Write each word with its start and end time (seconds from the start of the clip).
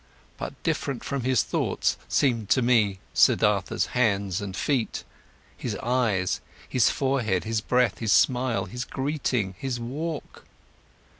But 0.35 0.55
different 0.63 1.03
from 1.03 1.21
his 1.25 1.43
thoughts 1.43 1.95
seemed 2.09 2.49
to 2.49 2.63
me 2.63 2.97
Siddhartha's 3.13 3.85
hands 3.93 4.41
and 4.41 4.57
feet, 4.57 5.03
his 5.55 5.75
eyes, 5.75 6.41
his 6.67 6.89
forehead, 6.89 7.43
his 7.43 7.61
breath, 7.61 7.99
his 7.99 8.11
smile, 8.11 8.65
his 8.65 8.83
greeting, 8.83 9.53
his 9.59 9.79
walk. 9.79 10.45